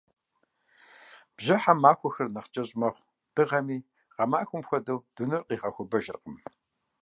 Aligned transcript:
Бжьыхьэм 1.35 1.77
махуэхэр 1.83 2.27
нэхъ 2.33 2.49
кӀэщӀ 2.53 2.75
мэхъу, 2.79 3.07
дыгъэми, 3.35 3.77
гъэмахуэм 4.15 4.63
хуэдэу, 4.67 4.99
дунейр 5.15 5.43
къигъэхуэбэжыркъым. 5.47 6.37